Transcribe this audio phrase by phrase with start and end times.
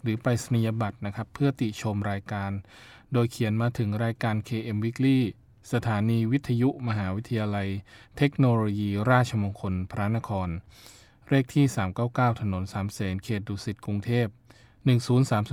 [0.02, 2.52] หรือไปรษณียบัตรนะครับ เพื่อติชมรายการ
[3.14, 5.20] โดยเขียนมาถึงรายการ KM Weekly
[5.74, 7.68] สถานีวิทยุมหาวิทยาลัย
[8.18, 10.50] เทคโนโลยีราชมงคลพระนคร
[11.34, 11.66] เลขที่
[12.04, 14.28] 399 ถนนสามเสนเขตดุสิตกรุงเทพ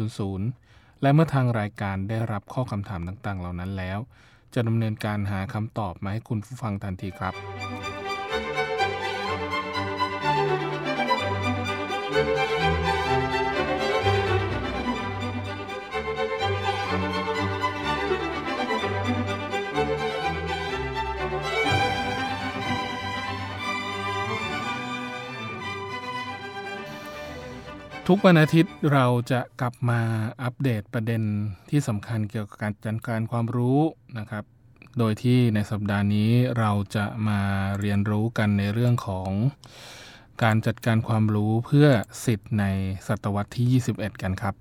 [0.08, 3.98] 10300 และเมื่อทางรายการได้รับข้อคำถามต่างๆ เหล่านั้นแล้ว
[4.54, 7.34] จะดำเนินการหาคำตอบมาให้คุณผู้ฟังทันทีครับ
[28.12, 30.00] ทุกวันอาทิตย์เราจะกลับมา
[30.42, 31.22] อัปเดตประเด็น
[31.70, 33.80] ที่สำคัญเกี่ยวกับการจัดการความรู้
[34.18, 34.44] นะครับ
[34.98, 37.40] โดยที่ในสัปดาห์นี้เราจะมา
[37.80, 39.30] เรียนรู้กันในเรื่องของ
[40.42, 41.88] การจัดการความรู้เพื่อ
[42.24, 42.64] สิทธิ์ใน
[43.08, 44.54] ศตวรรษที่ 21 กันครับ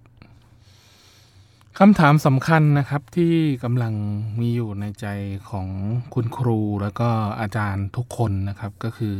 [1.79, 3.93] คำถามสำคัญนะครับที่กำลัง
[4.39, 5.07] มีอยู่ในใจ
[5.49, 5.67] ของ
[6.13, 7.09] คุณครูแล้วก็
[7.39, 9.15] อาจารย์ทุกคนนะครับ ก็คือ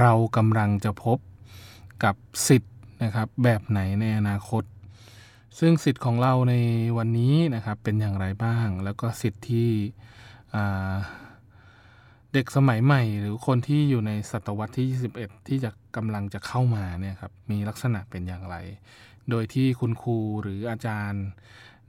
[0.00, 1.18] เรากำลังจะพบ
[2.04, 2.16] กับ
[2.48, 2.71] สิทธิ
[3.02, 4.64] นะครับแบบไหนในอนาคต
[5.58, 6.54] ซึ่งสิทธิ์ของเราใน
[6.98, 9.70] วันนี้นะครับเป็นอย่างไรบ้าง แล้วก็สิทธิ์ที่
[12.32, 14.86] เด็กสมัยใหม่ หรือคนที่อยู่ในศตวรรษที่
[15.18, 18.56] 21 ที่จะกำลังจะเข้ามาเนี่ยครับมีลักษณะเป็นอย่างไร
[19.30, 21.24] โดยที่คุณครูหรืออาจารย์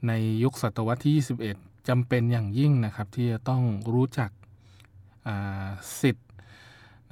[0.08, 0.12] ใน
[0.44, 1.16] ยุคศตวรรษที่
[1.50, 3.64] 21จำเป็นอย่างยิ่งนะครับที่จะต้อง
[3.94, 4.32] รู้จัก
[6.02, 6.28] สิทธิ์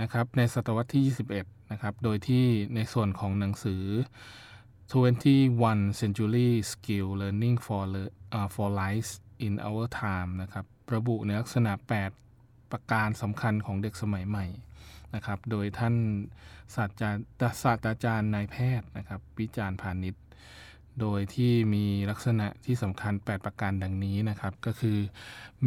[0.01, 1.03] นะครับในศตวรรษที่
[1.35, 2.45] 21 นะครับโดยที่
[2.75, 3.83] ในส่วนของหนังสือ
[4.91, 7.83] 21 Century Skill Learning for
[8.37, 9.09] uh, for Life
[9.45, 10.65] in Our Time นะครับ
[10.95, 11.71] ระบุในลักษณะ
[12.23, 14.45] 8 ประการสำคัญของเด็กสมัยใหม่
[15.15, 15.95] นะครับ โดยท่าน
[16.75, 17.01] ศาสต
[17.41, 20.23] ราศาสตราจารย์นายแพทย์นะครับวิจารณ์พาณิชย์
[20.99, 24.97] โดยที่มีลักษณะที่สำคัญ 8 ประการดังนี้นะครับ ก็คือ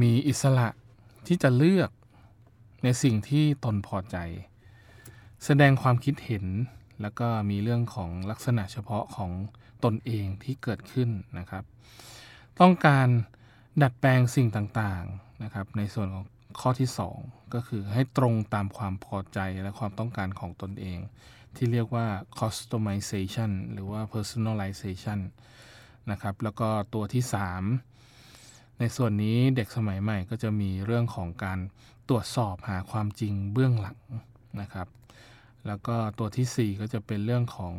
[0.00, 0.68] มีอิสระ
[1.26, 1.90] ที่จะเลือก
[2.84, 4.16] ในสิ่งที่ตนพอใจ
[5.48, 6.46] แสดงความคิดเห็น
[7.02, 9.30] แล้วก็มีเรื่องของลักษณะเฉพาะของ
[9.84, 11.64] ตนเองที่เกิดขึ้นนะครับ
[12.60, 13.08] ต้องการ
[13.82, 16.24] ดัดแปลงสิ่งต่างๆนะครับในส่วนของ
[16.60, 16.88] ข้อที่
[17.20, 20.98] 2 ก็คือให้ตรงตามความพอใจและความต้องการของตนเอง
[21.56, 22.06] ที่เรียกว่า
[22.38, 25.18] customization หรือว่า personalization
[26.10, 27.22] นะครับแล้วก็ตัวที่
[28.00, 31.58] 3 ในส่วนนี้เด็กสมัยใหม่ก็จะมีเรื่องของการ
[32.08, 33.98] ตรวจสอบหาความจริงเบื้องหลัง
[34.62, 34.88] นะครับ
[35.66, 37.74] แล้วก็ตัวที่ 4 ก็จะเป็นเรื่องของ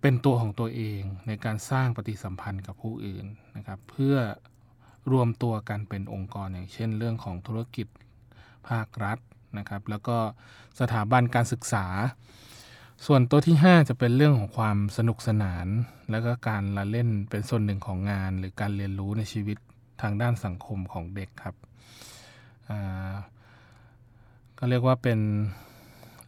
[0.00, 3.26] เป็นตัวของตัวเองในการสร้างปฏิสัมพันธ์กับผู้อื่น
[3.56, 4.16] นะครับ เพื่อ
[5.12, 7.86] รวมตัวกันเป็นองค์กรอย่างเช่น เรื่องของธุรกิจ
[8.68, 9.18] ภาครัฐ
[9.58, 10.16] นะครับ แล้วก็
[10.80, 11.86] สถาบันการศึกษา
[13.06, 15.66] ส่วนตัวที่ 5 จะเป็นเรื่องของความสนุกสนาน
[16.10, 19.58] แล้วก็การละเล่นเป็นส่วนหนึ่งของงาน หรือการเรียนรู้ในชีวิต
[20.02, 21.56] ทางด้านสังคมของเด็กครับ
[24.58, 25.20] ก็เรียกว่าเป็น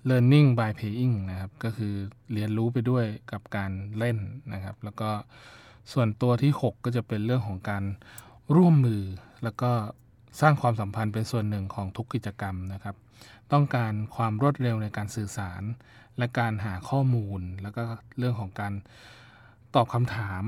[0.08, 1.94] learning by playing นะครับ ก็คือ
[2.32, 4.18] เรียนรู้ไปด้วยกับการเล่น
[4.52, 5.10] นะครับ แล้วก็
[5.92, 7.84] ส่วนตัวที่ 6 ก็จะเป็นเรื่องของการ
[8.56, 9.02] ร่วมมือ
[9.44, 9.70] แล้วก็
[10.40, 12.96] สร้างความสัมพันธ์เป็นส่วนหนึ่งของทุกกิจกรรมนะครับ
[13.52, 15.62] ต้องการความรวดเร็วในการสื่อสาร
[16.18, 17.82] และการหาข้อมูล แล้วก็
[18.18, 18.72] เรื่องของการ
[19.74, 20.42] ตอบคำถาม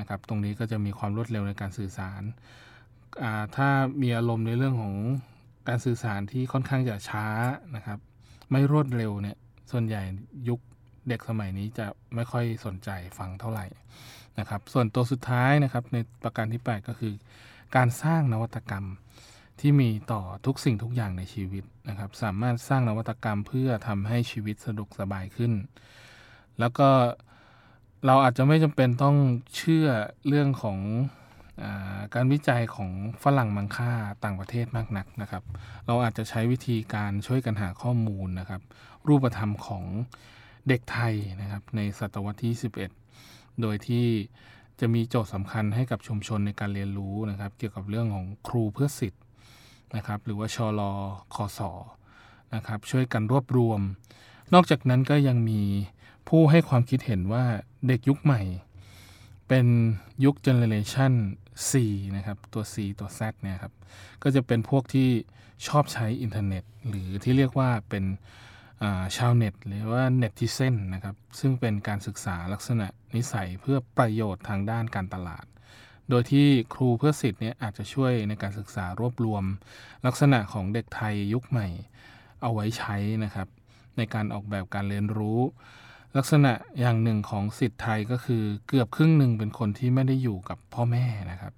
[0.00, 2.22] นะครับ ตรงนี้ก็จะมีความรวดเร็วในการสื่อสาร
[3.56, 3.68] ถ้า
[4.02, 4.94] มีอารมณ์ในเรื่องของ
[5.68, 7.26] การสื่อสารที่ค่อนข้างจะช้า
[7.76, 7.98] นะครับ
[8.50, 9.36] ไม่รวดเร็วเนี่ย
[9.70, 10.02] ส่วนใหญ่
[10.48, 10.60] ยุค
[11.08, 13.66] เด็กสมัยนี้จะไม่ค่อยสนใจฟังเท่าไหร่
[14.38, 17.14] นะครับ ส่วนตัวสุดท้ายนะครับ ในประการที่ 8 ก็คือ
[17.76, 18.86] การสร้างนวัตกรรม
[19.60, 25.52] ที่มีต่อทุกสิ่งทุกอย่างในชีวิตนะครับ สามารถสร้างนวัตกรรมเพื่อทำให้ชีวิตสะดวกสบายขึ้น
[26.58, 26.88] แล้วก็
[28.06, 29.16] เราอาจจะไม่จำเป็นต้อง
[29.56, 29.86] เชื่อ
[30.28, 30.78] เรื่องของ
[32.14, 32.90] การวิจัยของ
[33.22, 33.92] ฝรั่งมังค่า
[34.24, 35.42] ต่างประเทศมากนักนะครับ
[35.86, 38.62] เราอาจจะใช้วิธีการช่วยกันหาข้อมูลนะครับ
[39.08, 39.84] รูปธรรมของ
[40.68, 42.54] เด็กไทยนะครับในศตวรรษที่
[43.06, 44.06] 11 โดยที่
[44.80, 49.22] จะมีโจทย์สำคัญให้กับชุมชนในการเรียนรู้นะครับ เกี่ยวกับเรื่องของครูเพื่อสิทธิ์
[49.96, 50.92] นะครับ หรือว่าชอลอ
[51.34, 51.70] คอสอ
[52.54, 53.80] นะครับ ช่วยกันรวบรวม
[54.54, 55.62] นอกจากนั้นก็ยังมี
[56.28, 57.44] ผู้ให้ความคิดเห็นว่า
[57.86, 58.40] เด็กยุคใหม่
[59.48, 59.66] เป็น
[60.24, 61.12] ยุคเจเนเรชัน
[61.68, 61.72] C
[62.16, 63.72] นะครับตัว C ตัว Z เนี่ยครับ
[64.22, 65.08] ก็จะเป็นพวกที่
[65.66, 68.04] ชอบใช้อินเทอร์เน็ต หรือที่เรียกว่าเป็น
[69.16, 75.46] ชาวเน็ต หรือว่าเน็ตทิเซนนะครับ ซึ่งเป็นการศึกษาลักษณะนิสัยเพื่อประโยชน์ทางด้านการตลาด
[76.10, 79.44] โดยที่ครูเพื่อสิทธิ์เนี่ยอาจจะช่วยในการศึกษารวบรวม
[80.06, 81.68] ลักษณะของเด็กไทยยุคใหม่
[82.42, 83.48] เอาไว้ใช้นะครับ
[83.96, 85.40] ในการออกแบบการเรียนรู้
[86.16, 91.52] ลักษณะอย่างหนึ่งของสิทธิ์ไทยก็คือเกือบครึ่งหนึ่งเป็นคนที่ไม่ได้อยู่กับพ่อแม่นะครับ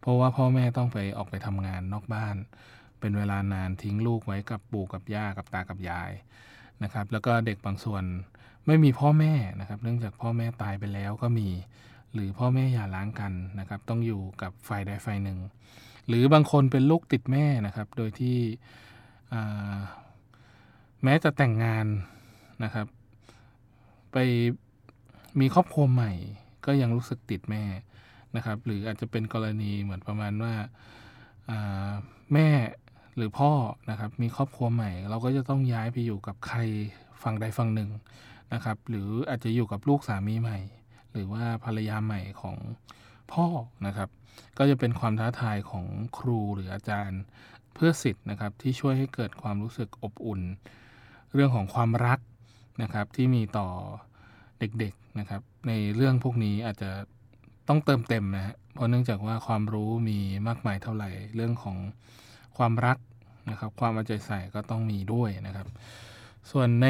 [0.00, 2.36] เพราะว่าพ่อแม่ต้องไปออกไปทำงานนอกบ้าน
[3.00, 6.10] เป็นเวลานานทิ้งลูกไว้กับปู่กับย่ากับตากับยาย
[6.82, 8.04] นะครับ แล้วก็เด็กบางส่วน
[8.66, 11.48] ไม่มีพ่อแม่นะครับ เนื่องจากพ่อแม่ตายไปแล้วก็มี
[12.12, 15.38] หรือพ่อแม่อย่าล้างกันนะครับ ต้องอยู่กับฝ่ายใดฝ่ายหนึ่ง
[16.08, 18.38] หรือบางคนเป็นลูกติดแม่นะครับ โดยที่
[21.04, 21.86] แม้จะแต่งงาน
[22.64, 22.86] นะครับ
[24.12, 24.16] ไป
[25.40, 26.12] มีครอบครัวใหม่
[26.66, 27.64] ก็ยังรู้สึกติดแม่
[28.36, 30.54] นะครับ หรืออาจจะเป็นกรณีเหมือนประมาณว่า
[32.34, 32.48] แม่
[33.16, 33.52] หรือพ่อ
[33.90, 36.58] นะครับมีครอบครัวใหม่ เราก็จะต้องย้ายไปอยู่กับใคร
[37.22, 37.90] ฝั่งใดฝั่งหนึ่ง
[38.54, 40.58] นะครับ หรืออาจจะอยู่กับลูกสามีใหม่
[41.12, 42.56] หรือว่าภรรยาใหม่ของ
[43.32, 43.46] พ่อ
[43.86, 44.08] นะครับ
[44.58, 45.86] ก็จะเป็นความท้าทายของ
[46.18, 47.20] ครูหรืออาจารย์
[47.74, 50.40] เพื่อสิทธิ์นะครับที่ช่วยให้เกิดความรู้สึกอบอุ่น
[51.34, 52.18] เรื่องของความรัก
[52.82, 53.68] นะครับที่มีต่อ
[54.58, 56.90] เด็กๆนะครับในเรื่องพวกนี้อาจจะ
[57.68, 60.18] ต้องเติมเต็มนะฮะเพราะเนื่องจากว่าความรู้มี
[60.48, 61.76] มากมายเท่าไหร่เรื่องของ
[62.58, 62.98] ความรัก
[63.50, 65.66] นะครับความเอาใจใส่ก็ต้องมีด้วยนะครับ
[66.50, 66.86] ส่วนใน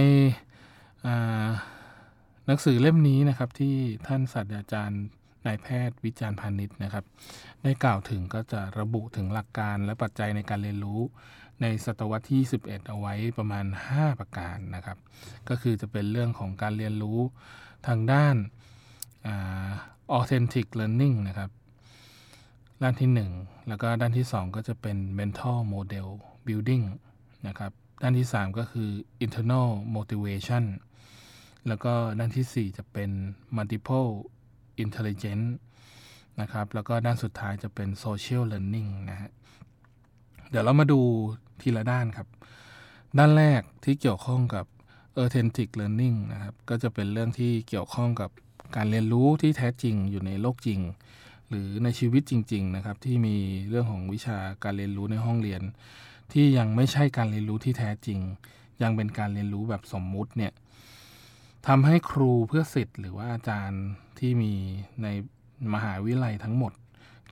[2.46, 3.74] หนังสือเล่มนี้นะครับที่
[4.06, 5.04] ท่านศาสตราจารย์
[5.46, 7.04] นายแพทย์วิจารณ์พาณิชย์นะครับ
[7.62, 11.00] ได้กล่าวถึงก็จะระบุถึงหลักการและปัจจัยในการเรียนรู้
[11.62, 14.98] ในศตวรรษที่ 11 เอาไว้ประมาณ 5 ประการนะครับ
[15.48, 17.18] ก็คือจะเป็นเรื่องของการเรียนรู้
[17.86, 18.36] ทางด้าน
[20.18, 21.50] authentic learning นะครับ
[22.82, 26.08] ด้านที่ 1 แล้วก็ด้านที่ 2 ก็จะเป็น mental model
[26.46, 26.84] building
[27.46, 28.90] นะครับ ด้านที่ 3 ก็คือ
[29.24, 30.64] internal motivation
[31.68, 33.10] แล้วก็ด้านที่ 4 จะเป็น
[33.56, 34.10] multiple
[34.84, 35.48] intelligence
[36.40, 39.30] นะครับ แล้วก็ด้านสุดท้ายจะเป็น social learning นะฮะ
[40.50, 41.00] เดี๋ยวเรามาดู
[41.62, 42.28] ทีละด้านครับ
[43.18, 44.66] ด้านแรกที่เกี่ยวข้องกับ
[45.22, 48.30] authentic learning นะครับ ก็จะเป็นเรื่องที่เกี่ยวข้องกับ
[48.76, 50.80] การเรียนรู้ที่แท้จริงอยู่ในโลกจริง
[51.48, 53.36] หรือในชีวิตจริง ๆ นะครับ ที่มี
[53.68, 55.62] เรื่องของวิชาการเรียนรู้ในห้องเรียน
[56.32, 58.20] ที่ยังไม่ใช่การเรียนรู้ที่แท้จริง
[58.82, 60.52] ยังเป็นการเรียนรู้แบบสมมุติเนี่ย
[61.66, 63.84] ทำให้ครูเพื่อสิทธิ์หรือว่าอาจารย์
[64.18, 64.52] ที่มี
[65.02, 65.06] ใน
[65.74, 66.72] มหาวิทยาลัยทั้งหมด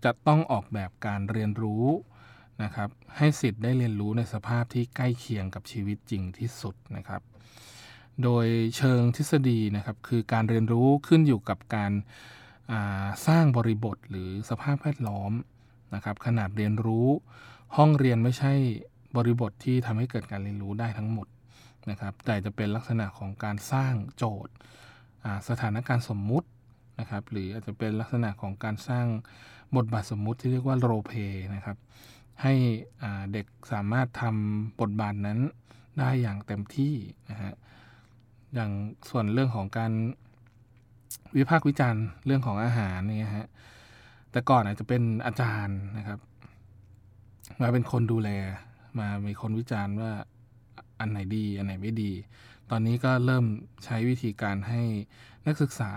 [0.04, 1.84] จะต้องออกแบบการเรียนรู้
[2.62, 7.22] นะครับให้สิทธิ์ได้เรียนรู้ในสภาพที่ใกล้เคียงกับชีวิตจริงที่สุดนะครับ
[8.22, 8.46] โดย
[8.76, 11.92] เชิงทฤษฎีนะครับคือการเรียนรู้ขึ้นอยู่กับการ
[13.26, 15.32] สร้างบริบทหรือสภาพแวดล้อม
[15.94, 17.08] นะครับขนาดเรียนรู้
[17.76, 18.52] ห้องเรียนไม่ใช่
[19.16, 21.26] บริบทที่ทำให้เกิดการเรียนรู้ได้ทั้งหมด
[21.90, 24.54] นะครับแต่จะเป็นลักษณะของการสร้างโจทย์
[25.48, 26.48] สถานการณ์สมมุติ
[27.00, 29.06] นะครับหรืออาจจะเป็นลักษณะของการสร้าง
[29.76, 31.12] บทบาทสมมุติที่เรียกว่าโรเพ
[31.54, 31.76] นะครับ
[32.42, 32.54] ให้
[33.32, 35.38] เด็กสามารถทำบทบาทนั้น
[35.98, 36.94] ได้อย่างเต็มที่
[37.30, 37.54] นะฮะ
[38.54, 38.70] อย่าง
[39.08, 39.92] ส่วนเรื่องของการ
[41.36, 43.46] วิพากษ์วิจารณ์เรื่องของอาหารเนี่ยฮะ
[44.30, 46.18] แต่ก่อนอาจจะเป็นอาจารย์นะครับ
[47.60, 48.30] มาเป็นคนดูแล
[48.98, 50.12] มามีคนวิจารณ์ว่า
[51.00, 52.12] อันไหนดี อันไหนไม่ดี
[52.70, 53.44] ตอนนี้ก็เริ่ม
[53.84, 54.82] ใช้วิธีการให้
[55.46, 55.92] นักศึกษา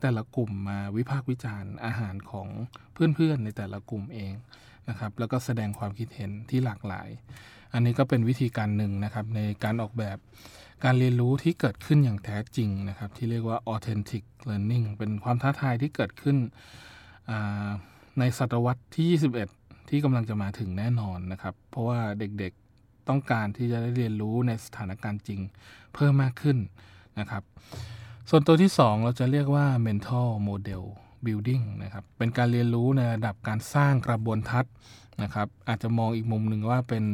[0.00, 2.48] แต่ละกลุ่มมาวิพากษ์วิจารณ์อาหารของ
[2.92, 4.32] เพื่อนๆในแต่ละกลุ่มเอง
[4.88, 7.08] นะครับแล้วก็แสดงความคิดเห็นที่หลากหลาย
[7.72, 10.18] อันนี้ก็เป็นวิธีการหนึ่งนะครับในการออกแบบ
[10.84, 16.36] การเรียนรู้ที่เกิดขึ้นอย่างแท้จริงนะครับที่เรียกว่า authentic learning เป็นความท้าทายที่เกิดขึ้น
[18.18, 25.40] ในศตวรรษที่ 21 ที่กำลังจะมาถึงแน่นอนนะครับ เพราะว่าเด็กๆต้องการที่จะได้เรียนรู้ในสถานการณ์จริง
[25.94, 26.58] เพิ่มมากขึ้น
[27.18, 27.42] นะครับ
[28.30, 30.84] ส่วนตัวที่ 2 เราจะเรียกว่า mental model
[31.26, 34.72] building นะครับ เป็นการเรียนรู้ในระดับการสร้างกระบวนทัศน์
[35.22, 37.04] นะครับ อาจจะมองอีกมุมหนึ่งว่าเป็น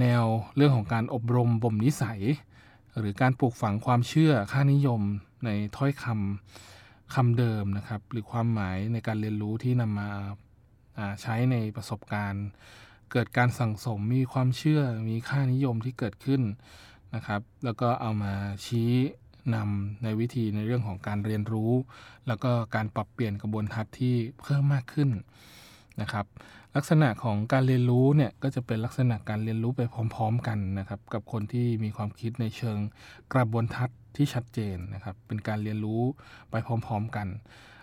[0.00, 0.24] แนว
[0.56, 2.20] เรื่องของการอบรมบ่มนิสัย
[2.98, 5.00] หรือการปลูกฝังความเชื่อค่านิยม
[5.44, 10.08] ในถ้อยคำคำเดิมนะครับ หรือความหมายในการเรียนรู้ที่นำมา
[11.22, 12.46] ใช้ในประสบการณ์
[13.12, 16.42] เกิดการสั่งสมมีความเชื่อมีค่านิยมที่เกิดขึ้น
[17.14, 18.34] นะครับ แล้วก็เอามา
[18.66, 18.90] ชี้
[19.54, 21.72] นำในวิธีในเรื่องของการเรียนรู้
[22.26, 25.10] แล้วก็การปรับเปลี่ยนกระบวนทัศน์ที่เพิ่มมากขึ้น
[26.00, 26.26] นะครับ
[26.76, 29.82] ลักษณะของการเรียนรู้เนี่ยก็จะเป็นลักษณะการเรียนรู้ไป
[30.14, 32.78] พร้อม ๆ กันนะครับกับคนที่มีความคิดในเชิง
[33.34, 36.02] กระบวนทัศน์ที่ชัดเจนนะครับเป็นการเรียนรู้
[36.50, 37.28] ไปพร้อม ๆ กัน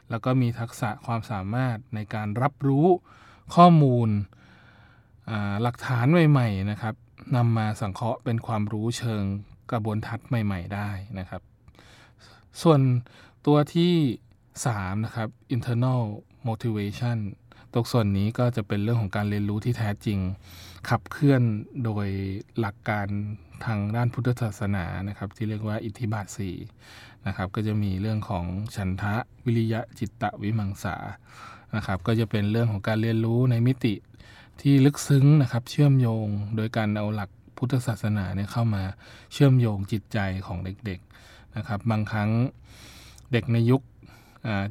[0.09, 2.87] แล้วก็มีทักษะความสามารถในการรับรู้
[3.55, 4.09] ข้อมูล
[5.61, 6.95] หลักฐานใหม่ๆนะครับ
[7.35, 9.23] นำมาสังเคราะห์เป็นความรู้เชิง
[9.71, 10.89] กระบวนทัศน์ใหม่ ๆ ได้
[11.19, 11.41] นะครับ
[12.61, 12.79] ส่วน
[13.47, 13.93] ตัวที่
[14.49, 16.01] 3นะครับ internal
[16.47, 17.17] motivation
[17.73, 20.19] ตรงส่วนนี้ก็จะเป็นเรื่องของการเรียนรู้ที่แท้จริง
[20.89, 21.41] ขับเคลื่อน
[21.83, 22.07] โดย
[22.59, 23.07] หลักการ
[23.65, 26.55] ทางด้านพุทธศาสนานะครับ ที่เรียกว่าอิทธิบาทสี่
[27.27, 29.15] นะครับ ก็จะมีเรื่องของฉันทะ
[29.45, 30.95] วิริยะจิตตะวิมังสา
[31.75, 33.93] นะครับ ก็จะเป็นเรื่องของการเรียนรู้ในมิติ
[34.61, 38.83] ที่ลึกซึ้งนะครับ เชื่อมโยงโดยการเอาหลักพุทธศาสนาเนี่ยเข้ามา
[39.33, 40.99] เชื่อมโยงจิตใจของเด็ก
[41.57, 42.29] นะครับบางครั้ง
[43.31, 43.81] เด็กในยุค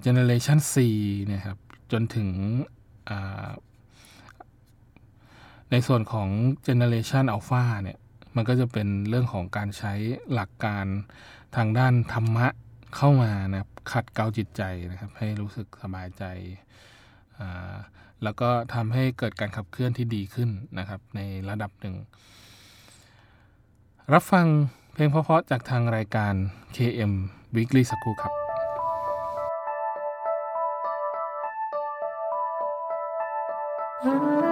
[0.01, 0.59] เจเนเรชัน
[0.95, 1.59] 4นี่ยครับ
[1.93, 2.29] จนถึง
[5.71, 6.29] ในส่วนของ
[6.67, 7.99] Generation Alpha เนี่ย
[8.37, 9.93] มันก็จะเป็นเรื่องของการใช้
[10.33, 10.87] หลักการ
[11.57, 12.47] ทางด้านธรรมะ
[12.97, 16.25] เข้ามานะขัดเกลาจิตใจนะครับให้รู้สึกสบายใจ
[18.23, 21.97] แล้วก็ทำให้เกิดการขับเคลื่อนที่ดีขึ้นนะครับในระดับหนึ่ง
[24.13, 24.47] รับฟัง
[25.01, 26.35] ลงเพราะๆจากทางรายการ
[26.77, 27.13] KM
[27.57, 28.33] Weekly สักครู่ครับ
[34.47, 34.50] อ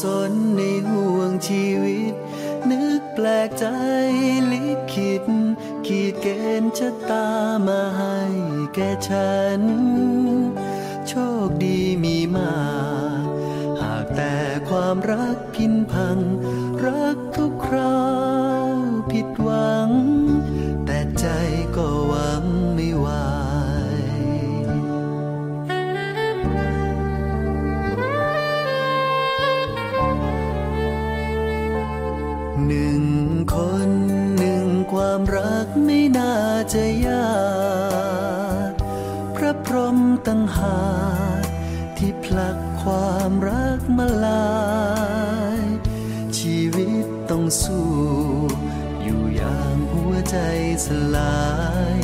[0.00, 2.14] สนในห่วงชีวิต
[2.70, 3.66] นึกแปลกใจ
[4.52, 5.24] ลิขิต
[5.86, 6.26] ขีดเก
[6.62, 7.28] ณฑ์ชะตา
[7.66, 8.18] มาให้
[8.74, 9.62] แก่ฉัน
[11.08, 11.12] โช
[11.46, 12.52] คดีมีมา
[13.80, 14.34] หากแต่
[14.68, 16.18] ความรักพินพัง
[16.84, 18.07] รักทุกครา
[36.74, 37.26] จยา
[39.36, 40.78] พระพรหมตั้งหา
[41.96, 44.52] ที่ผลักความรักมาลา
[45.60, 45.62] ย
[46.38, 47.90] ชีวิตต้องสู้
[49.02, 50.36] อยู่อย่างหัวใจ
[50.86, 51.42] สลา
[51.96, 51.98] ย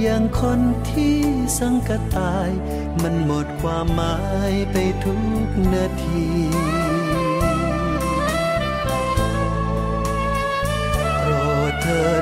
[0.00, 1.18] อย่างคนที่
[1.58, 2.50] สังกตาย
[3.02, 4.16] มันหมดความหมา
[4.50, 5.22] ยไปทุก
[5.72, 6.26] นาที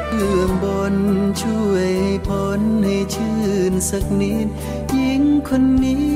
[0.00, 0.96] ดเบื้องบน
[1.42, 1.90] ช่วย
[2.28, 3.40] พ้นให้ชื่
[3.72, 4.48] นสักนิด
[4.92, 6.10] หญิงคนนี้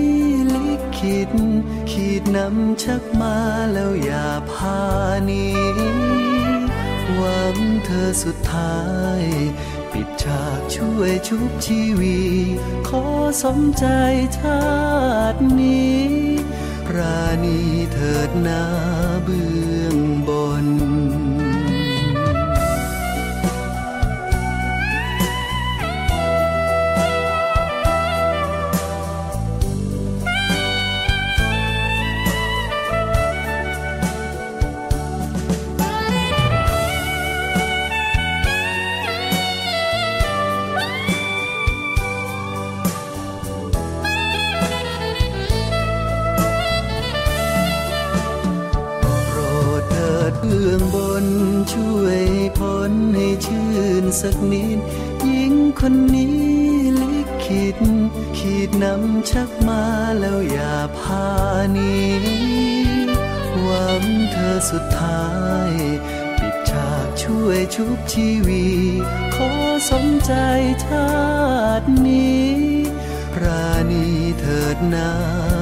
[0.55, 1.31] ลิขิต
[1.91, 3.37] ขีดนำชักมา
[3.73, 4.81] แล้วอย่าพา
[5.29, 5.47] นี
[7.15, 8.79] หวังเธอสุดท้า
[9.21, 9.23] ย
[9.93, 12.19] ปิดฉากช่วยชุบชีวี
[12.89, 13.05] ขอ
[13.43, 13.87] สมใจ
[14.39, 14.65] ชา
[15.33, 16.05] ตินี้
[16.97, 17.61] ราณี
[17.93, 18.63] เถิดนา
[19.25, 51.27] เบื้อื้องบน
[51.73, 52.23] ช่วย
[52.59, 54.79] พ้นให้ชื่นสักนิด
[55.25, 56.39] หญิงคนนี้
[57.01, 57.79] ลิขิต
[58.39, 59.85] ขีดนำชักมา
[60.19, 61.29] แล้วอย่าพา
[61.77, 61.97] นี
[63.63, 65.29] หวังเธอสุดท้า
[65.69, 65.73] ย
[66.39, 68.67] ปิดฉากช่วยชุบชีวี
[69.35, 69.51] ขอ
[69.91, 70.33] สมใจ
[70.87, 71.15] ชา
[71.81, 72.55] ตินี้
[73.43, 74.07] ราณี
[74.41, 75.11] เถิดนา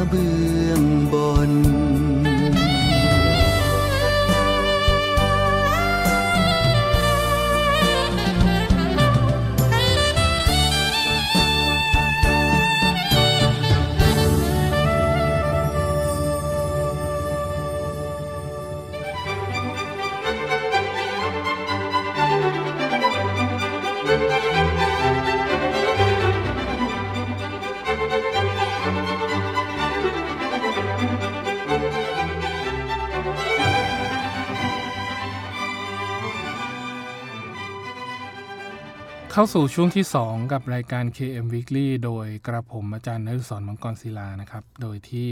[0.08, 0.32] เบื้
[0.68, 0.82] อง
[1.12, 1.14] บ
[1.50, 1.52] น
[39.34, 45.28] เข้าสู่ช่วงที่ 2 กับรายการ KM Weekly โดยกระผมอาจารย์นฤศรมังกรศิลานะครับ โดยที่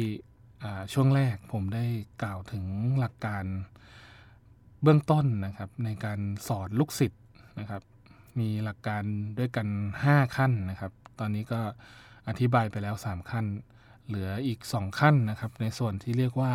[0.93, 1.85] ช่วงแรกผมได้
[2.23, 2.65] กล่าวถึง
[2.99, 3.45] หลักการ
[4.83, 7.23] เบื้องต้นนะครับ ในการสอนลูกศิษย์
[7.59, 7.83] นะครับ
[8.39, 9.03] มีหลักการ
[9.39, 9.69] ด้วยกัน
[10.05, 11.61] 5 ขั้นนะครับ ตอนนี้ก็
[12.29, 13.47] อธิบายไปแล้ว 3 ขั้น
[14.07, 16.53] เหลืออีก 2 ขั้นนะครับ ในส่วนที่เรียกว่า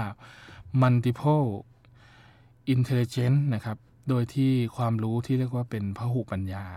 [0.81, 1.47] multiple
[2.73, 3.77] intelligence นะครับ
[4.09, 6.67] โดยที่ความรู้ที่เรียกว่าเป็นพหุปัญญา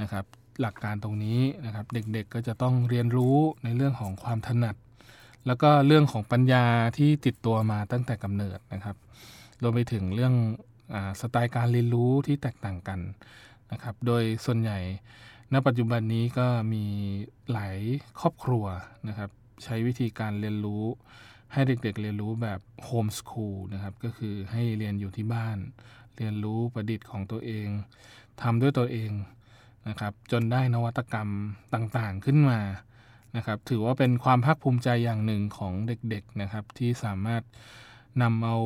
[0.00, 0.24] นะครับ
[0.60, 4.76] หลักการตรงนี้นะครับเด็กๆก็จะต้องเรียนรู้ในเรื่องของความถนัด
[5.46, 6.64] แล้วก็เรื่องของปัญญา
[6.98, 8.96] ที่ติดตัวมาตั้งแต่กำเนิดนะครับ
[9.62, 10.34] รวมไปถึงเรื่อง
[10.94, 13.00] อสไตล์การเรียนรู้ที่แตกต่างกัน
[13.72, 14.78] นะครับโดยส่วนใหญ่
[15.52, 16.84] ณปัจจุบันนี้ก็มี
[17.52, 17.78] หลาย
[18.20, 18.64] ครอบครัว
[19.08, 19.30] นะครับ
[19.64, 20.84] ใช้วิธีการเรียนรู้
[21.52, 25.58] ให้เด็กๆเรียนรู้แบบโฮมสคูลนะครับก็คือให้เรียนอยู่ที่บ้าน
[26.16, 27.68] เรียนรู้ประดิษฐ์ของตัวเอง
[28.42, 29.10] ทำด้วยตัวเอง
[29.88, 31.28] นะครับจนได้นวัตกรรม
[31.74, 32.60] ต่างๆขึ้นมา
[33.36, 37.42] นะครับถือว่าเป็นความภาคภูมิใจอย่างหนึ่งของเด็กๆนะครับที่สามารถ
[38.22, 38.56] นำเอา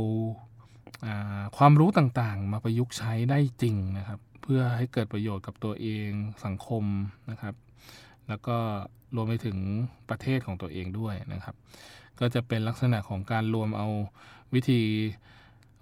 [1.38, 6.08] าความรู้ต่างๆ มาประยุกต์ใช้ได้จริงนะครับ เพื่อให้เกิดประโยชน์กับตัวเอง
[6.44, 6.84] สังคม
[7.30, 7.54] นะครับ
[8.28, 8.56] แล้วก็
[9.14, 9.58] รวมไปถึง
[10.10, 11.54] ประเทศของตัวเองด้วยนะครับ
[12.20, 13.88] ก็จะเป็นลักษณะของการรวมเอา
[14.54, 14.82] วิธี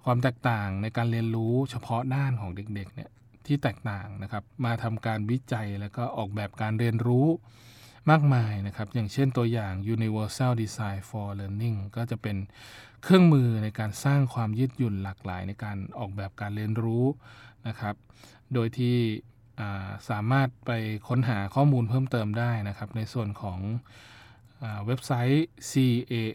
[0.04, 3.10] ความแตกต่างในการเรียนรู้เฉพาะด้านของเด็กๆเนี่ย
[3.46, 7.26] ที่แตกต่างนะครับ มาทำการวิจัยแล้วก็ออกแบบการเรียนรู้
[8.10, 12.36] มากมายนะครับ อย่างเช่นตัวอย่าง Universal Design for Learning ก็จะเป็น
[13.02, 17.04] เครื่องมือในการสร้างความยืดหยุ่นหลากหลายในการออกแบบการเรียนรู้
[17.68, 17.94] นะครับ
[18.54, 18.96] โดยที่
[20.10, 20.70] สามารถไป
[21.08, 23.58] ค้นหาข้อมูลเพิ่มเติมได้นะครับ ในส่วนของ
[24.86, 25.46] เว็บไซต์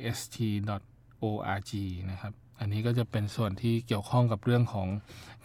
[0.06, 1.72] cast.org
[2.12, 4.88] นะครับ อันนี้ก็จะเป็นส่วนที่เกี่ยวข้องกับเรื่องของ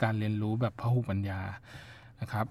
[0.03, 1.41] การเรียนรู้แบบพหุปัญญา
[2.21, 2.47] นะครับ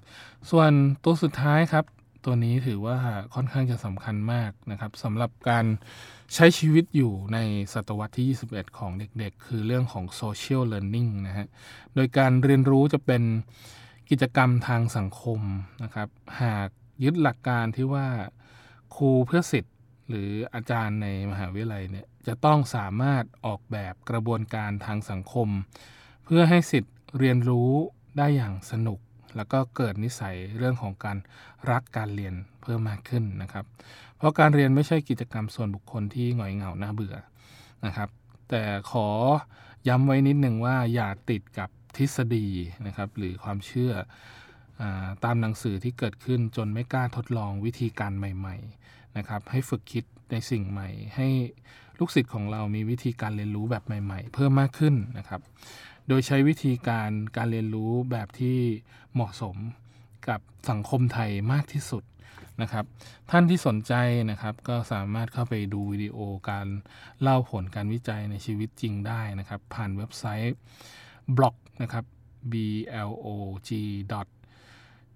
[0.51, 0.71] ส่วน
[1.03, 1.85] ตัวสุดท้ายครับ
[2.25, 2.97] ตัวนี้ถือว่า
[3.35, 5.65] ค่อนข้างจะสำคัญมากนะครับสำหรับการ
[6.33, 7.37] ใช้ชีวิตอยู่ใน
[7.73, 11.47] ศตวรรษที่ 21 ของเด็กๆ คือเรื่องของ social learning นะฮะ
[11.95, 13.23] โดยการเรียนรู้จะเป็น
[14.09, 15.39] กิจกรรมทางสังคม
[15.83, 16.09] นะครับ
[16.41, 16.69] หาก
[17.03, 18.07] ยึดหลักการที่ว่า
[18.95, 19.75] ครูเพื่อสิทธิ์
[20.09, 25.49] หรืออาจารย์ในมหาวิทยาลัยเนี่ย จะต้องสามารถออกแบบกระบวนการทางสังคม
[26.25, 27.71] เพื่อให้สิทธิ์เรียนรู้
[28.17, 28.99] ได้อย่างสนุก
[29.35, 31.17] แล้วก็เกิดนิสัยเรื่องของการ
[31.71, 33.65] รักการเรียนเพิ่มมากขึ้นนะครับ
[34.17, 37.15] เพราะการเรียนไม่ใช่กิจกรรมส่วนบุคคลที่หงอยเหงาหน่าเบื่อ
[37.85, 38.09] นะครับ
[38.49, 39.07] แต่ขอ
[39.87, 42.47] ย้ำไว้นิดหนึ่งว่าอย่าติดกับทฤษฎี
[42.87, 43.91] นะครับ หรือความเชื่อ
[44.81, 44.83] อ
[45.23, 48.55] ตามหนังสือที่เกิดขึ้นจนไม่กล้าทดลองวิธีการใหม่
[48.87, 51.27] ๆ นะครับ ให้ฝึกคิดในสิ่งใหม่ ให้
[51.99, 55.41] ลูกศิษย์ของเรามีวิธีการเรียนรู้แบบใหม่ ๆ เพิ่มมากขึ้นนะครับ
[56.07, 58.57] โดยใช้วิธีการการเรียนรู้แบบที่
[59.13, 59.55] เหมาะสม
[60.29, 62.03] กับสังคมไทยมากที่สุด
[62.61, 62.85] นะครับ
[63.31, 63.93] ท่านที่สนใจ
[64.31, 66.17] นะครับก็สามารถเข้าไปดูวิดีโอ
[66.49, 66.67] การ
[67.21, 70.55] เล่าผลการวิจัยในชีวิตจริงได้นะครับ ผ่านเว็บไซต์
[71.37, 72.05] blog นะครับ
[72.51, 72.53] b
[73.09, 73.27] l o
[73.67, 73.69] g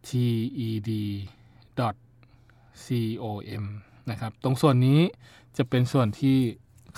[0.07, 0.09] t
[0.67, 0.91] e d
[2.83, 2.87] c
[3.23, 3.25] o
[3.63, 3.65] m
[4.11, 4.99] นะครับ ตรงส่วนนี้
[5.57, 6.37] จะเป็นส่วนที่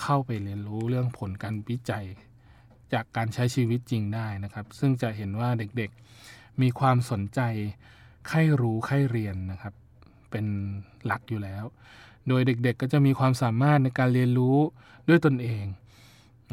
[0.02, 2.06] เข้าไปเรียนรู้เรื่องผลการวิจัย
[2.93, 7.39] จากการใช้ชีวิตจริงได้นะครับ ซึ่งจะเห็นว่าเด็กๆมีความสนใจ
[8.28, 9.74] ใคร่รู้ใคร่เรียนนะครับ
[10.32, 10.45] เป็น
[11.06, 11.63] หลักอยู่แล้ว
[12.28, 14.58] โดยเด็กๆก็จะมีความสามารถในการเรียนรู้
[15.08, 15.65] ด้วยตนเอง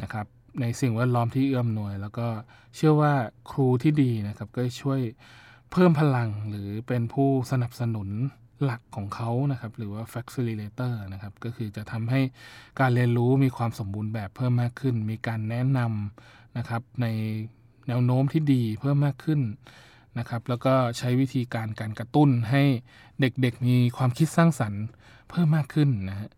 [0.01, 0.25] นะครับ
[0.61, 2.27] ในสิ่งแวดล้อมที่เอื้อมหน่วย แล้วก็
[2.75, 3.13] เชื่อว่า
[3.51, 5.01] ครูที่ดีนะครับ ก็ช่วย
[5.71, 8.09] เพิ่มพลังหรือเป็นผู้สนับสนุน
[8.63, 12.21] หลักของเขานะครับ หรือว่า facilitator นะครับ ก็คือจะทำให้
[12.79, 17.07] การเรียนรู้มีความสมบูรณ์แบบเพิ่มมากขึ้น มีการแนะนำนะครับ ใน
[17.87, 19.41] แนวโน้มที่ดีเพิ่มมากขึ้น
[20.19, 22.63] นะครับ แล้วก็ใช้วิธีการการกระตุ้นให้
[23.21, 24.83] เด็กๆ มีความคิดสร้างสรรค์
[25.29, 26.29] เพิ่มมากขึ้นนะฮะ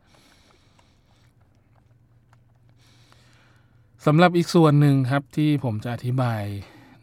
[4.05, 6.43] สำหรับอีกส่วนหนึ่งครับที่ผมจะอธิบาย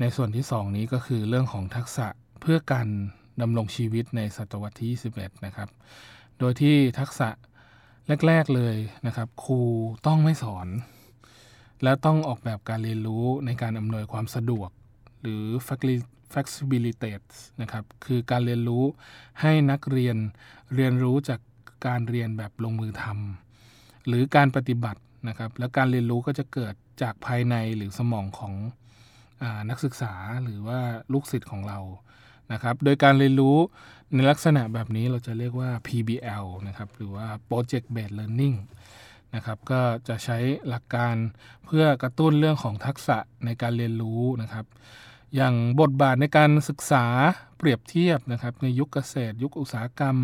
[0.00, 2.06] ในส่วนที่ 2 นี้ก็คือเรื่องของทักษะ
[2.40, 2.88] เพื่อการ
[3.42, 4.90] ดำรงชีวิตในศตวรรษที่
[5.22, 5.68] 21 นะครับ
[6.38, 7.28] โดยที่ทักษะ
[8.26, 9.60] แรก ๆ เลยนะครับ ครู
[10.06, 10.68] ต้องไม่สอน
[11.82, 14.70] และต้องออกแบบการเรียนรู้ในการอำนวยความสะดวก
[15.22, 15.44] หรือ
[16.32, 17.12] flexibility
[17.60, 18.84] นะครับ คือการเรียนรู้
[19.40, 20.16] ให้นักเรียน
[20.74, 21.40] เรียนรู้จาก
[21.86, 28.54] การเรียนแบบลงมือทำหรือการปฏิบัตินะครับ และการเรียนรู้ก็จะเกิดจากภายในหรือสมองของ
[29.42, 30.80] อนักศึกษาหรือว่า
[31.12, 31.78] ลูกศิษย์ของเรา
[32.52, 33.56] นะครับ โดยการเรียนรู้
[34.12, 38.56] ในลักษณะแบบนี้เราจะเรียกว่า PBL นะครับ หรือว่า Project Based Learning
[39.34, 41.14] นะครับก็จะใช้หลักการ
[41.66, 44.66] เพื่อกระตุ้นเรื่องของทักษะในการเรียนรู้นะครับ
[45.34, 47.04] อย่างบทบาทในการศึกษา
[47.58, 50.16] เปรียบเทียบนะครับ ในยุคเกษตร ยุคอุตสาหกรรม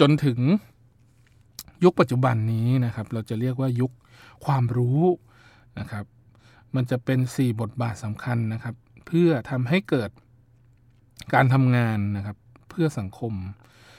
[0.00, 0.38] จนถึง
[1.84, 3.92] ยุคปัจจุบันนี้นะครับ เราจะเรียกว่ายุค
[4.44, 5.02] ความรู้
[5.78, 6.04] นะครับ
[6.74, 8.74] มันจะเป็น 4 บทบาทสำคัญนะครับ
[9.06, 10.10] เพื่อทำให้เกิด
[11.34, 12.36] การทำงานนะครับ
[12.70, 13.34] เพื่อสังคม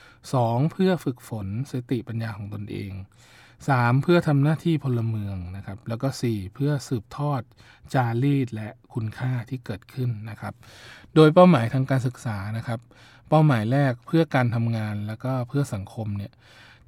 [0.03, 0.71] 2.
[0.71, 2.91] เพื่อฝึกฝนสติปัญญาของตนเอง
[3.47, 4.01] 3.
[4.03, 6.53] เพื่อทำหน้าที่พลเมืองนะครับ แล้วก็ 4.
[6.55, 7.41] เพื่อสืบทอด
[7.93, 10.53] จารีตและคุณค่าที่เกิดขึ้นนะครับ
[11.15, 12.79] โดยเป้าหมายทางการศึกษานะครับ
[13.29, 16.31] เป้าหมายแรกเพื่อการทำงานแล้วก็เพื่อสังคมเนี่ย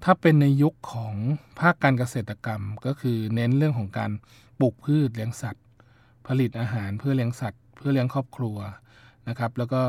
[0.03, 1.15] ถ้าเป็นในยุคของ
[1.59, 4.11] ภาคการเกษตรกรรม ก็คือเน้นเรื่องของการ
[4.59, 5.65] ปลูกพืชเลี้ยงสัตว์
[6.27, 8.57] ผลิตอาหารเพื่อเลี้ยงสัตว์ เพื่อเลี้ยงครอบครัว
[9.29, 9.81] นะครับ แล้วก็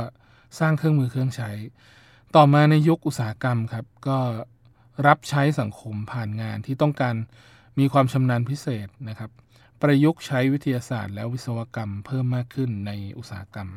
[0.58, 1.50] สร้างเครื่องมือเครื่องใช้
[2.36, 4.18] ต่อมาในยุคอุตสาหกรรมครับ ก็
[5.06, 7.14] รับใช้สังคมผ่านงานที่ต้องการ
[7.78, 9.30] มีความชำนาญพิเศษนะครับ
[9.82, 13.68] ประยุกต์ใช้วิทยาศาสตร์ และวิศวกรรมเพิ่มมากขึ้นในอุตสาหกรรม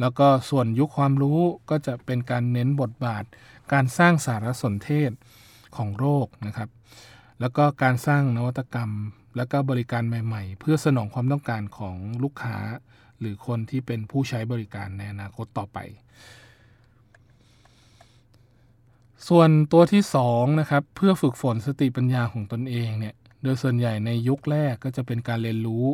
[0.00, 3.24] แล้วก็ส่วนยุคความรู้ก็จะเป็นการเน้นบทบาท
[3.72, 5.10] การสร้างสารสนเทศ
[5.76, 6.68] ของโรคนะครับ
[7.40, 8.90] แล้วก็การสร้างนวัตกรรม
[9.36, 12.56] แล้วก็บริการใหม่ ๆ เพื่อสนองความต้องการของลูกค้า
[13.20, 15.78] หรือคนที่เป็นผู้ใช้บริการในอนาคตต่อไป
[19.28, 20.02] ส่วนตัวที่
[20.32, 25.86] 2นะครับเพื่อฝึกฝนสติปัญญาของตนเองเนี่ยโดยส่วนใหญ่ในยุคแรกก็จะเป็นการเรียนรู้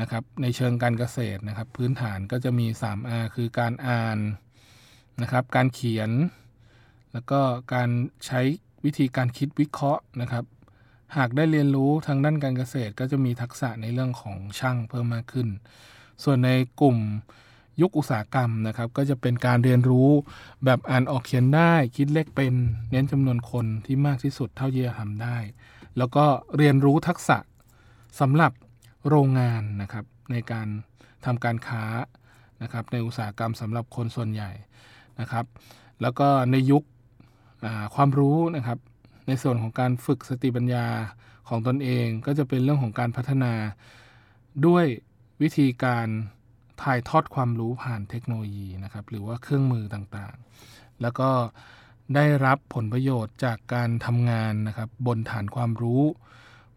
[0.00, 4.18] นะครับในเชิงการเกษตรนะครับ พื้นฐานก็จะมี 3R คือการอ่าน
[5.22, 6.10] นะครับการเขียน
[7.12, 7.40] แล้วก็
[7.74, 7.88] การ
[8.26, 8.40] ใช้
[8.84, 10.44] วิธีการคิดวิเคราะห์นะครับ
[11.16, 15.48] หากได้เรียนรู้ทางด้านการเกษตร ก็จะมีทักษะในเรื่องของช่างเพิ่มมากขึ้น
[16.24, 16.96] ส่วนในกลุ่ม
[17.80, 20.10] ยุคอุตสาหกรรมนะครับ ก็จะเป็นการเรียนรู้
[20.64, 22.54] แบบอ่านออกเขียนได้ คิดเลขเป็น
[22.90, 25.36] เน้นจำนวนคนที่มากที่สุดเท่าที่จะทำได้
[25.98, 26.24] แล้วก็
[26.56, 27.38] เรียนรู้ทักษะ
[28.20, 28.52] สำหรับ
[29.08, 30.68] โรงงานนะครับ ในการ
[31.24, 31.84] ทำการค้า
[32.62, 34.50] นะครับในอุตสาหกรรมสำหรับคนส่วนใหญ่
[35.20, 35.44] นะครับ
[36.02, 36.82] แล้วก็ในยุค
[37.94, 38.78] ความรู้นะครับ
[39.26, 40.86] ในส่วนของการฝึกสติปัญญา
[41.48, 43.52] ของตนเอง ก็จะเป็นเรื่องของการพัฒนา
[44.66, 44.86] ด้วย
[45.42, 46.08] วิธีการ
[46.82, 51.30] ถ่ายทอดความรู้ผ่านเทคโนโลยีนะครับหรือว่าเครื่องมือต่างๆ แล้วก็
[52.14, 56.02] ได้รับผลประโยชน์จากการทำงานนะครับบนฐานความรู้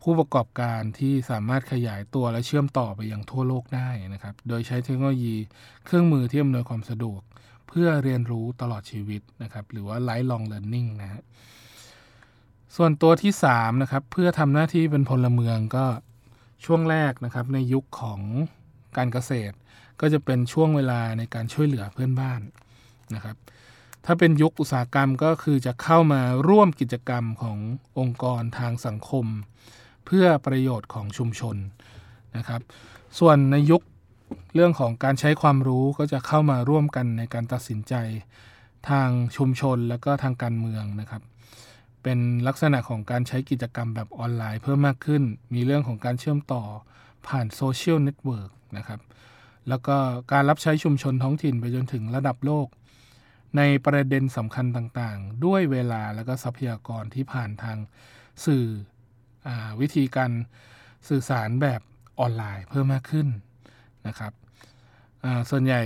[0.01, 5.35] ผู้ประกอบการที่สามารถขยายตัวและเชื่อมต่อไปยังทั่วโลกได้นะครับ โดยใช้เทคโนโลยี
[5.85, 7.21] เครื่องมือที่อำนวยความสะดวก
[7.67, 11.23] เพื่อเรียนรู้ตลอดชีวิตนะครับหรือว่า lifelong learning นะฮะ
[12.75, 15.85] ส่วนตัวที่3นะครับเพื่อทำหน้าที่เป็นพลเมืองก็
[16.65, 18.21] ช่วงแรกนะครับในยุคของ
[18.97, 19.55] การเกษตร
[20.01, 22.41] ก็จะเป็นช่วงเวลาในการช่วยเหลือเพื่อนบ้าน
[23.15, 23.35] นะครับ
[24.05, 27.57] ถ้าเป็นยุคอุตสาหกรรมก็คือจะเข้ามาร่วมกิจกรรมของ
[27.99, 29.25] องค์กรทางสังคม
[30.05, 31.57] เพื่อประโยชน์ของชุมชน
[32.37, 32.61] นะครับ
[33.19, 33.81] ส่วนในยุค
[34.55, 37.93] เรื่องของการใช้ความรู้ก็จะเข้ามาร่วมกันในการตัดสินใจ
[38.89, 41.21] ทางชุมชนและก็ทางการเมืองนะครับ
[42.07, 46.63] เป็นลักษณะของการใช้กิจกรรมแบบออนไลน์เพิ่มมากขึ้น มีเรื่องของการเชื่อมต่อ
[47.27, 48.99] ผ่าน social network นะครับ
[49.69, 49.97] แล้วก็
[50.31, 52.67] การรับใช้ชุมชนท้องถิ่นไปจนถึงระดับโลก
[53.57, 57.77] ในประเด็นสำคัญต่างๆ ด้วยเวลาและก็ทรัพยากรที่ผ่านทาง
[58.45, 58.65] สื่อ
[59.81, 60.31] วิธีการ
[61.09, 61.81] สื่อสารแบบ
[62.19, 63.27] ออนไลน์เพิ่มมากขึ้น
[64.07, 64.33] นะครับ
[65.49, 65.81] ส่วนใหญ่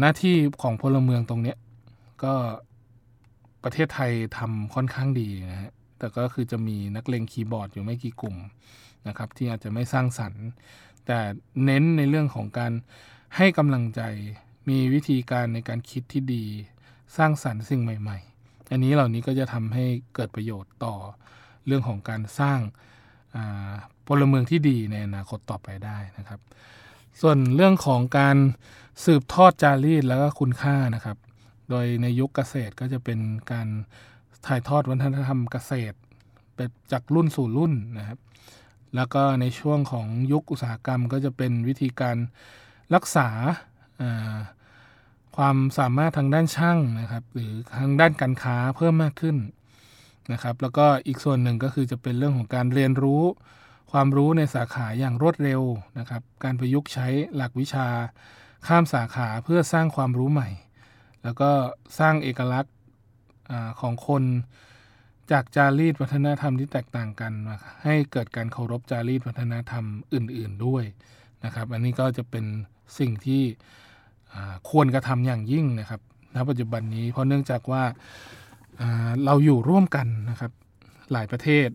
[0.00, 1.54] หน้าที่ของพลเมืองตรงนี้
[2.24, 2.34] ก็
[3.64, 8.36] ประเทศไทยทำค่อนข้างดีนะฮะแต่ก็คือจะมีนักเลงคีย์บอร์ดอยู่ไม่กี่กลุ่ม
[9.08, 10.44] นะครับที่อาจจะไม่สร้างสรรค์
[11.06, 11.18] แต่
[11.64, 12.72] เน้นในเรื่องของการ
[13.36, 14.02] ให้กำลังใจ
[14.68, 16.44] มีวิธีการในการคิดที่ดี
[17.16, 20.94] สร้างสรรค์สิ่งใหม่ ๆ อันนี้เหล่านี้ก็จะทำให้เกิดประโยชน์ต่อ
[21.66, 22.58] เรื่องของการสร้าง
[24.06, 26.40] พลเมืองที่ดีในอนาคตต่อไปได้นะครับ
[27.20, 28.36] ส่วนเรื่องของการ
[29.04, 31.16] สืบทอดจารีตแล้วก็คุณค่านะครับ
[31.70, 33.18] โดยในยุคเกษตรก็จะเป็น
[33.52, 33.68] การ
[34.46, 35.96] ถ่ายทอดวัฒนธรรมเกษตร
[36.54, 36.58] ไป
[36.92, 38.18] จากรุ่นสู่รุ่นนะครับ
[38.96, 42.16] แล้วก็ในช่วงของยุคอุตสาหกรรมก็จะเป็นวิธีการ
[42.94, 43.28] รักษา
[45.36, 49.36] ความสามารถทางด้านช่างนะครับ หรือทางด้านการค้าเพิ่มมากขึ้น
[50.32, 53.22] นะครับ แล้วก็อีกส่วนหนึ่งก็คือจะเป็นเรื่องของการเรียนรู้
[53.92, 55.62] ความรู้ในสาขาอย่างรวดเร็ว
[55.98, 57.86] นะครับ การประยุกต์ใช้หลักวิชา
[58.66, 60.48] ข้ามสาขาเพื่อสร้างความรู้ใหม่
[61.22, 61.50] แล้วก็
[61.98, 62.74] สร้างเอกลักษณ์
[63.80, 64.22] ของคน
[65.32, 67.32] จากจารีตวัฒนธรรมที่แตกต่างกัน
[67.84, 70.84] ให้เกิดการเคารพจารีตวัฒนธรรมอื่น ๆด้วย
[71.44, 72.44] นะครับ อันนี้ก็จะเป็น
[72.98, 73.42] สิ่งที่
[74.70, 76.00] ควรกระทำอย่างยิ่งนะครับ
[76.34, 77.82] ณปัจจุบันนี้เพราะเนื่องจากว่า
[79.24, 80.52] เราอยู่ร่วมกันนะครับ
[81.12, 81.68] หลายประเทศ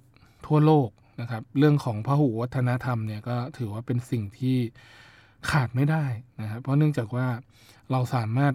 [0.46, 0.90] ทั่วโลก
[1.22, 4.58] นะครับ เรื่องของพหุวัฒนธรรมเนี่ยก็ถือว่าเป็นสิ่งที่
[5.50, 6.06] ขาดไม่ได้
[6.42, 7.28] นะครับ เพราะเนื่องจากว่า
[7.92, 8.54] เราสามารถ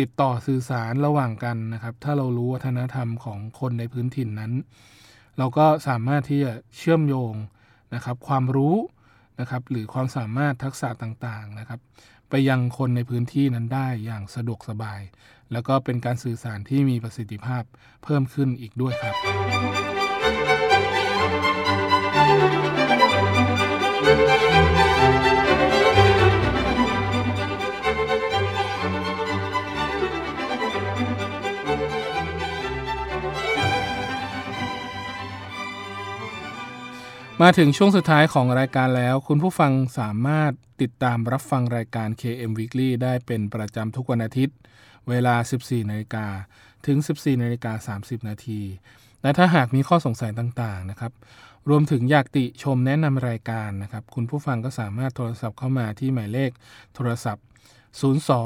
[0.00, 4.52] ติดต่อสื่อสารระหว่างกันนะครับ ถ้าเรารู้วัฒนธรรมของคนในพื้นถิ่นนั้น
[5.38, 7.34] เราก็สามารถที่จะเชื่อมโยง
[7.94, 8.76] นะครับ ความรู้
[9.40, 11.80] นะครับ หรือความสามารถทักษะต่างๆนะครับ
[12.30, 15.00] ไปยังคนในพื้นที่นั้นได้อย่างสะดวกสบาย
[15.52, 17.62] แล้วก็เป็นการสื่อสารที่มีประสิทธิภาพ
[18.04, 19.14] เพิ่มขึ้นอีกด้วยครับ
[37.44, 44.56] มาถึงช่วงสุดท้ายของรายการแล้ว คุณผู้ฟังสามารถติดตามรับฟังรายการ KM Weekly ได้เป็นประจำทุกวันอาทิตย์
[45.08, 46.26] เวลา 14นาฬิกา
[46.86, 48.60] ถึง 14นาฬิกา30 นาที
[49.22, 51.12] และถ้าหากมีข้อสงสัยต่างๆนะครับ
[51.68, 56.50] รวมถึงอยากติชมแนะนำรายการนะครับ คุณผู้ฟังก็สามารถโทรศัพท์เข้ามาที่หมายเลข
[56.94, 57.44] โทรศัพท์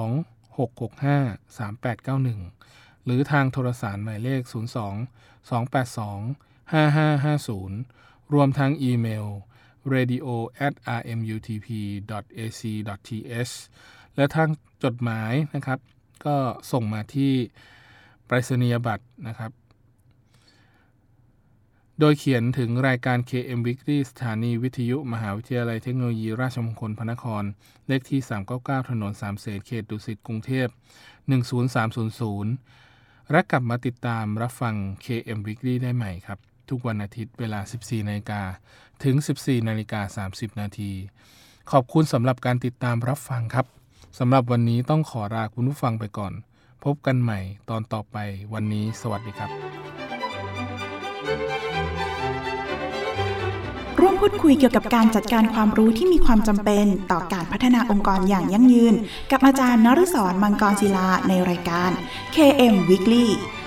[0.04, 4.54] 02 665 3891 หรือทางโทรศัพท์หมายเลข 02
[5.50, 9.26] 282 5550 รวมทั้งอีเมล
[9.94, 10.26] radio
[10.66, 11.68] at rmutp
[12.38, 13.54] ac th
[14.16, 14.48] และทาง
[14.84, 15.78] จดหมายนะครับ
[16.26, 16.37] ก็
[16.72, 17.32] ส่งมาที่
[18.26, 19.52] ไปรษณียบัตรนะครับ
[22.00, 27.44] โดยเขียนถึงรายการ KM Weekly สถานีวิทยุ มหาวิทยาลัยเทคโนโลยีราชมงคลพระนคร
[27.88, 28.20] เลขที่
[28.54, 30.66] 399 ถนนสามเสนเขตดุสิตกรุงเทพ
[31.98, 36.38] 10300 และกลับมาติดตามรับฟัง KM Weekly ได้ใหม่ครับ
[36.70, 38.42] ทุกวันอาทิตย์เวลา 14นาฬิกา
[39.05, 40.92] ถึง 14นาฬิกา30 นาที
[41.70, 43.66] ขอบคุณสำหรับการติดตามรับฟังครับ
[44.18, 46.33] สำหรับวันนี้ต้องขอลาคุณผู้ฟังไปก่อน
[46.85, 48.16] พบกันใหม่ตอนต่อไป
[48.55, 49.50] วันนี้สวัสดีครับ
[54.00, 58.94] ร่วมพูดคุยเกี่ยวกับการจัดการความรู้ที่มีความจำเป็นต่อการพัฒนาองค์กรอย่างยั่งยืน
[59.31, 61.90] กับอาจารย์นฤศรมังกรศิลาในรายการ
[62.35, 63.27] KM Weekly